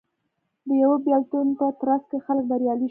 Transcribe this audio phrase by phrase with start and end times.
[0.67, 2.79] د یوه بېلتون په ترڅ کې خلک بریالي شول